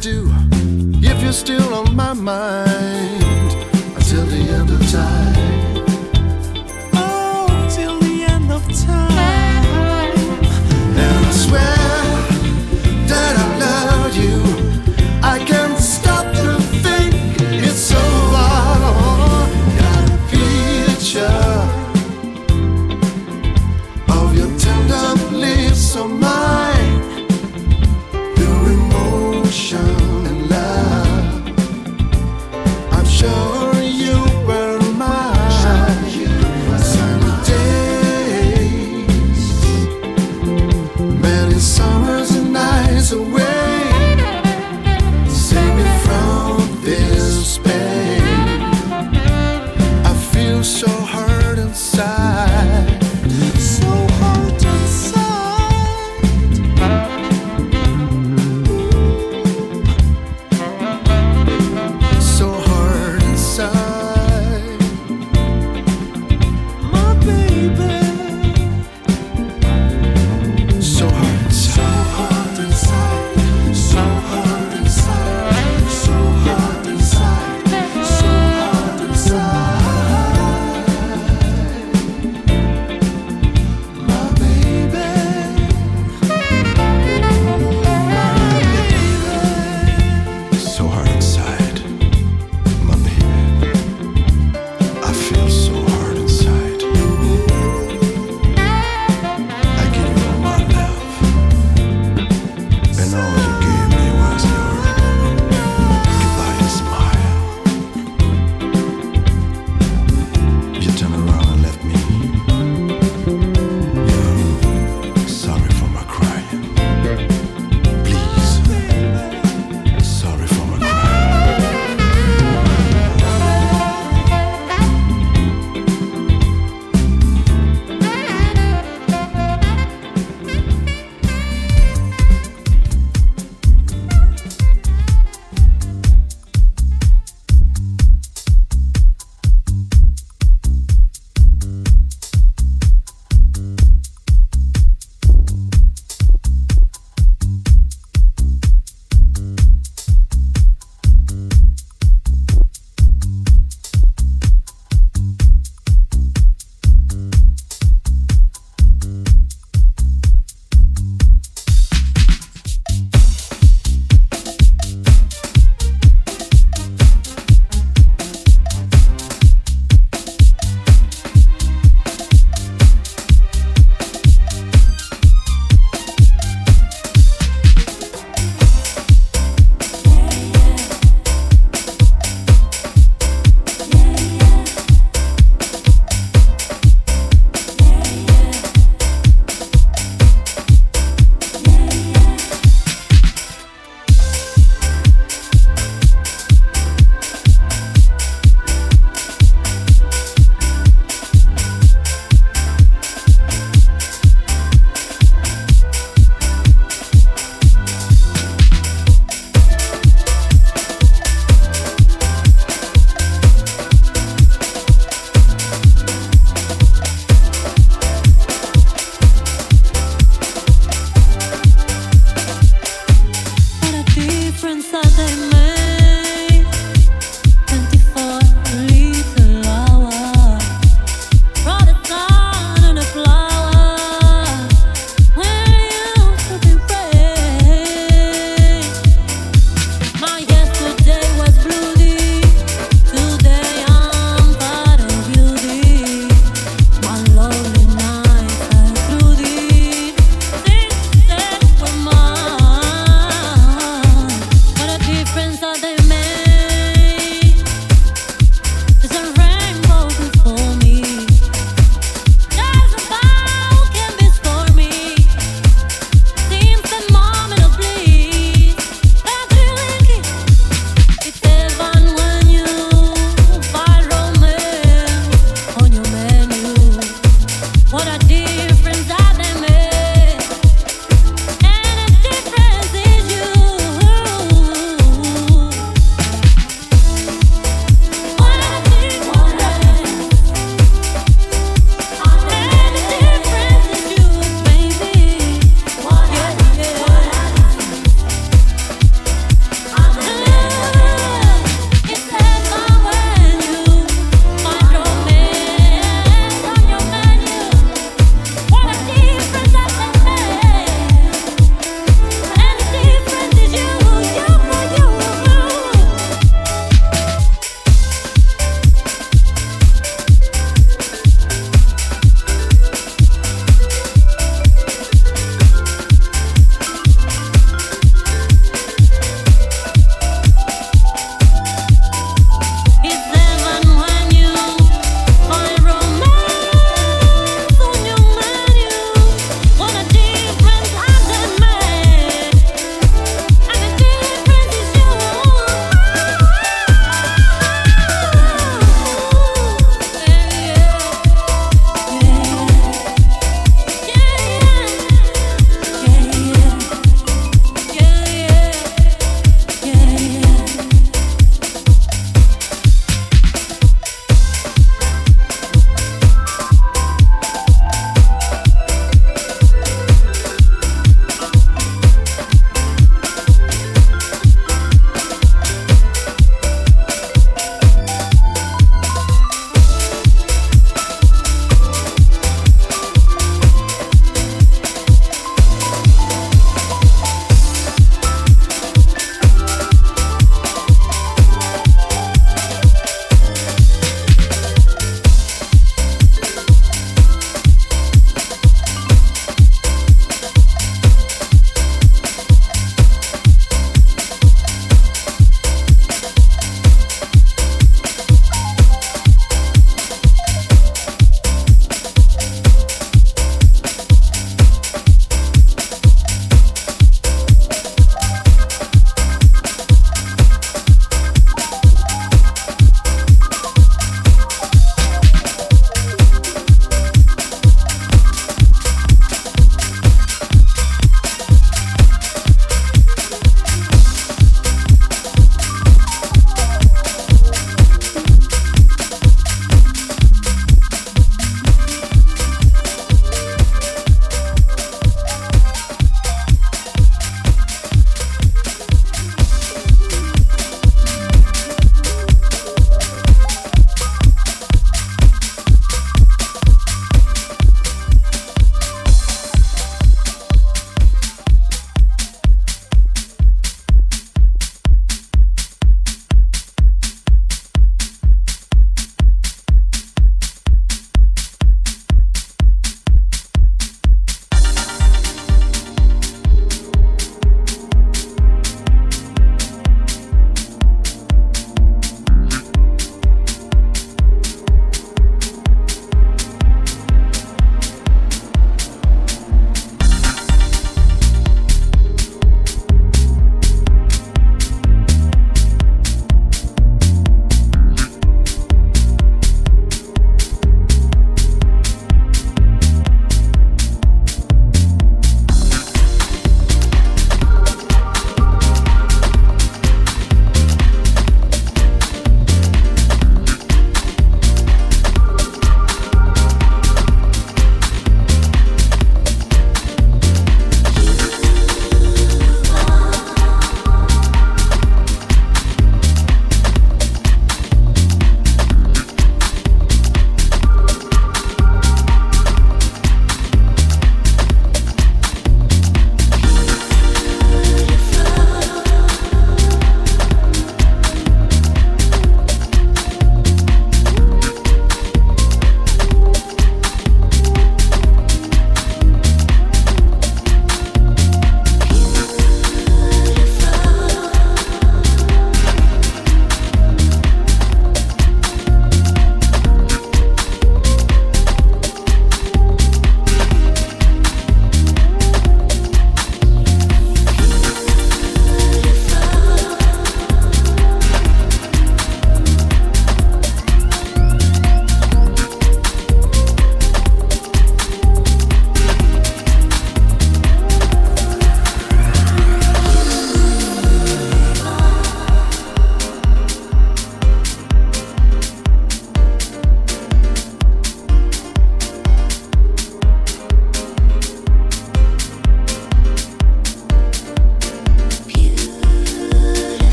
[0.00, 0.30] do
[1.02, 3.22] if you're still on my mind
[3.96, 5.55] until the end of time.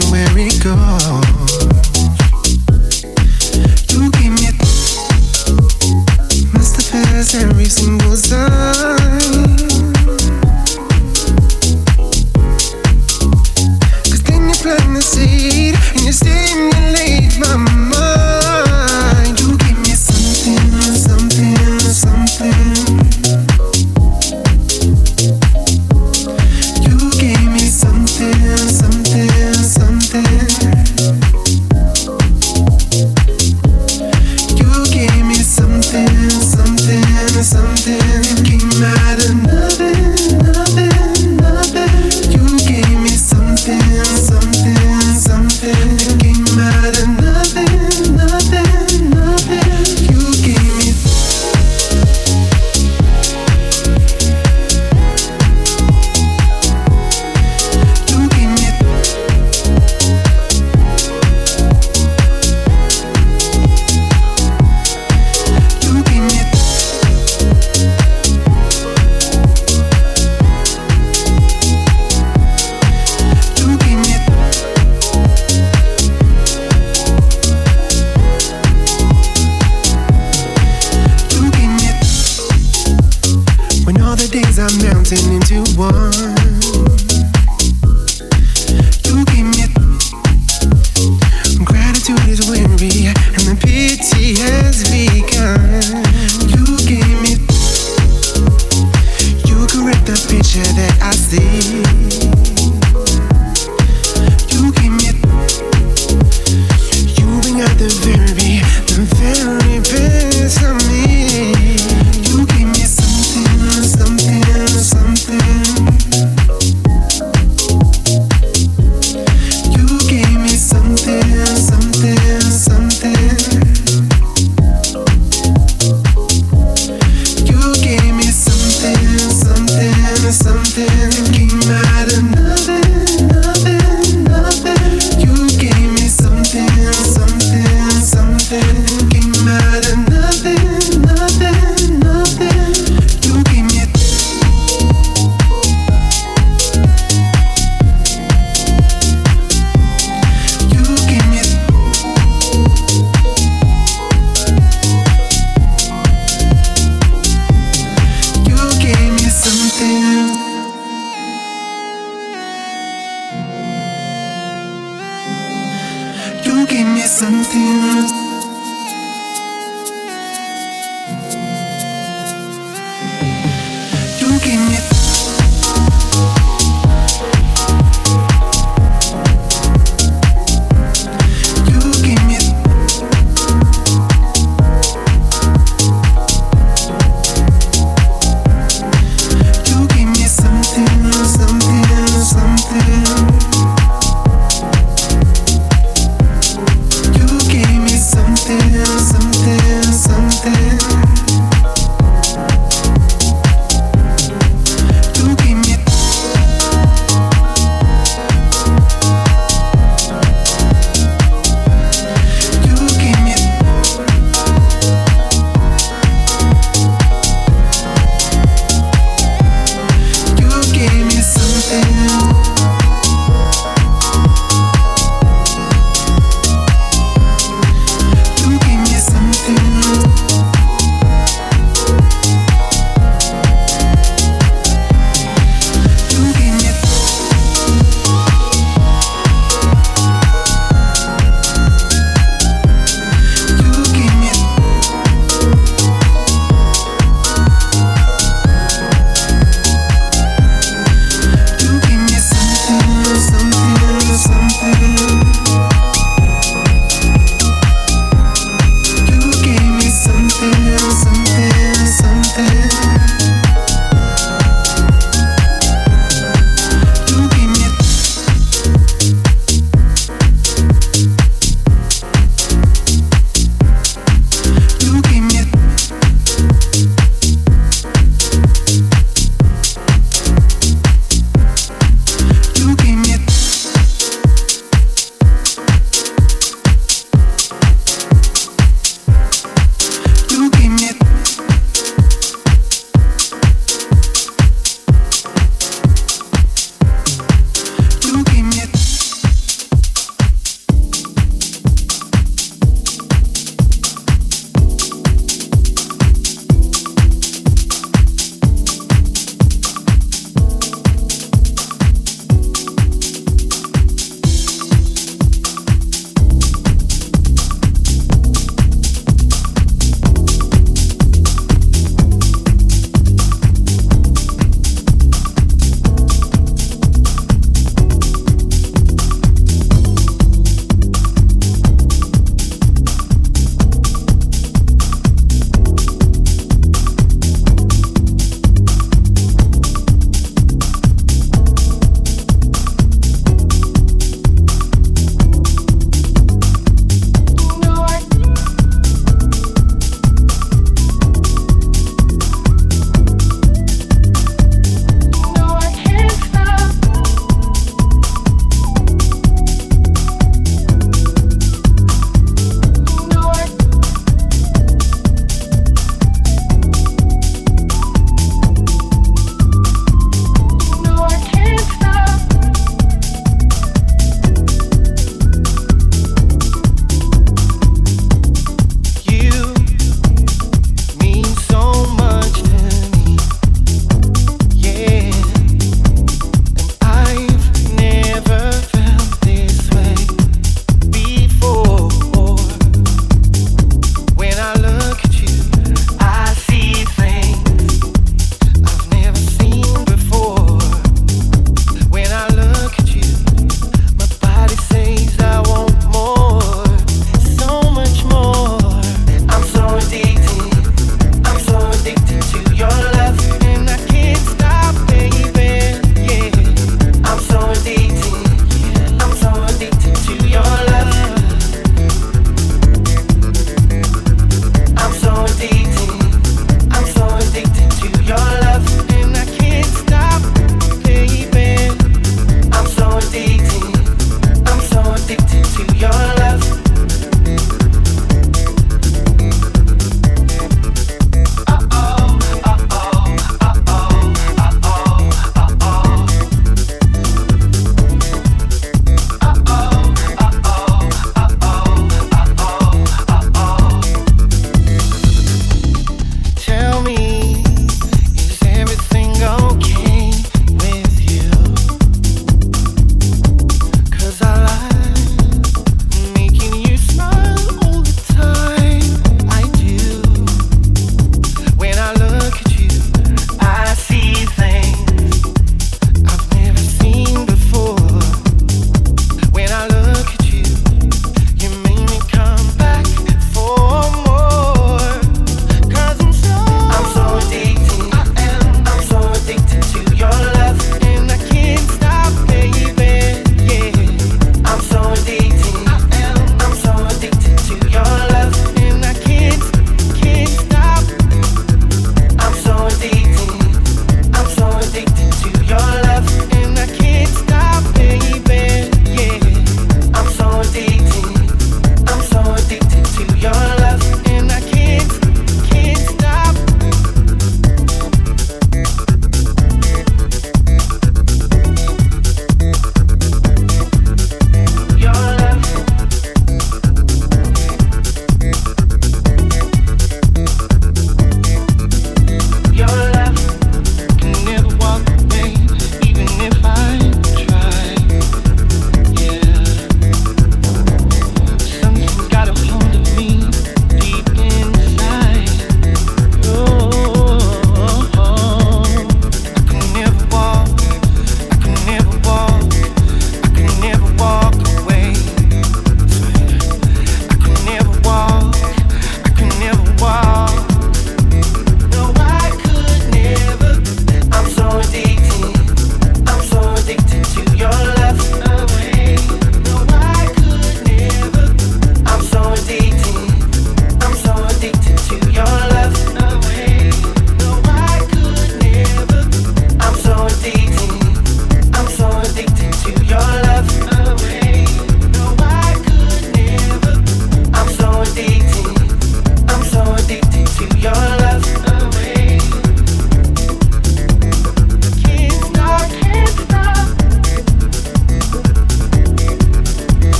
[0.00, 1.25] Something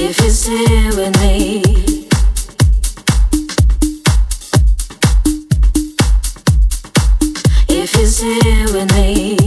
[0.00, 1.62] if it's here with me.
[7.68, 9.37] If it's here with me.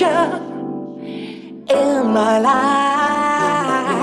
[0.00, 0.40] pressure
[1.68, 4.00] in my life.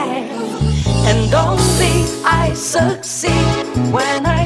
[1.09, 4.36] And only I succeed when I